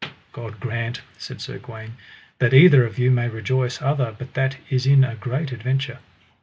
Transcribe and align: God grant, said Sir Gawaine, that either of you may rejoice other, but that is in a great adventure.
God 0.31 0.59
grant, 0.59 1.03
said 1.19 1.41
Sir 1.41 1.59
Gawaine, 1.59 1.95
that 2.39 2.55
either 2.55 2.83
of 2.87 2.97
you 2.97 3.11
may 3.11 3.29
rejoice 3.29 3.79
other, 3.83 4.15
but 4.17 4.33
that 4.33 4.57
is 4.71 4.87
in 4.87 5.03
a 5.03 5.13
great 5.13 5.51
adventure. 5.51 5.99